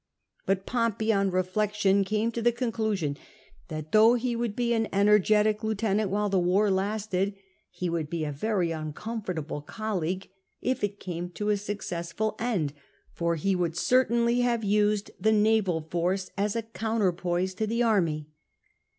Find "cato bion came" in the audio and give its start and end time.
1.53-2.31